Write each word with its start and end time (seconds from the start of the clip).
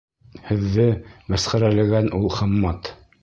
—Һеҙҙе 0.45 0.85
мәсхәрәләгән 1.35 2.11
ул 2.21 2.27
Хаммат. 2.39 2.93